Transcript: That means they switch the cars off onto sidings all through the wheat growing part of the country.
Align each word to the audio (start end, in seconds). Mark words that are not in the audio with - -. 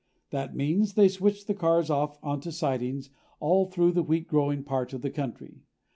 That 0.31 0.55
means 0.55 0.95
they 0.95 1.07
switch 1.07 1.45
the 1.45 1.53
cars 1.53 1.91
off 1.91 2.17
onto 2.23 2.49
sidings 2.49 3.11
all 3.39 3.67
through 3.67 3.91
the 3.91 4.01
wheat 4.01 4.27
growing 4.27 4.63
part 4.63 4.93
of 4.93 5.03
the 5.03 5.11
country. 5.11 5.61